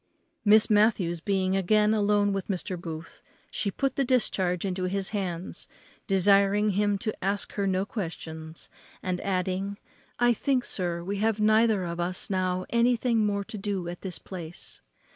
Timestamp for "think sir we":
10.33-11.17